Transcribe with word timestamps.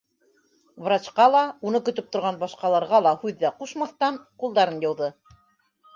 Врачҡа 0.85 1.27
ла, 1.33 1.41
уны 1.71 1.81
көтөп 1.89 2.09
торған 2.17 2.41
башҡаларға 2.45 3.03
ла 3.09 3.11
һүҙ 3.25 3.39
ҙә 3.45 3.53
ҡушмаҫтан 3.61 4.21
ҡулдарын 4.45 4.83
йыуҙы. 4.87 5.13